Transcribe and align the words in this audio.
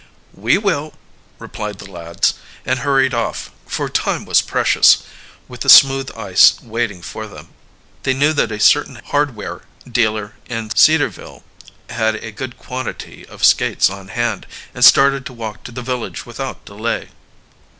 "We 0.33 0.57
will," 0.57 0.95
replied 1.37 1.77
the 1.77 1.91
lads, 1.91 2.33
and 2.65 2.79
hurried 2.79 3.13
off, 3.13 3.51
for 3.67 3.87
time 3.87 4.25
was 4.25 4.41
precious, 4.41 5.03
with 5.47 5.61
the 5.61 5.69
smooth 5.69 6.09
ice 6.17 6.59
waiting 6.63 7.03
for 7.03 7.27
them. 7.27 7.49
They 8.01 8.15
knew 8.15 8.33
that 8.33 8.51
a 8.51 8.59
certain 8.59 8.99
hardware 9.05 9.61
dealer 9.87 10.33
in 10.49 10.75
Cedarville 10.75 11.43
had 11.91 12.15
a 12.15 12.31
good 12.31 12.57
quantity 12.57 13.27
of 13.27 13.45
skates 13.45 13.91
on 13.91 14.07
hand, 14.07 14.47
and 14.73 14.83
started 14.83 15.23
to 15.27 15.33
walk 15.33 15.61
to 15.65 15.71
the 15.71 15.83
village 15.83 16.25
without 16.25 16.65
delay. 16.65 17.09